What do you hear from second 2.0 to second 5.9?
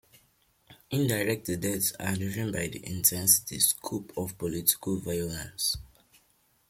driven by the intensity and scope of political violence.